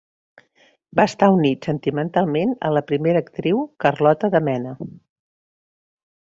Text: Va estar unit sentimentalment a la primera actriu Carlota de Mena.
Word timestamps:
Va 0.99 1.03
estar 1.09 1.27
unit 1.33 1.67
sentimentalment 1.69 2.55
a 2.69 2.73
la 2.77 2.83
primera 2.93 3.23
actriu 3.27 3.61
Carlota 3.87 4.33
de 4.39 4.43
Mena. 4.49 4.75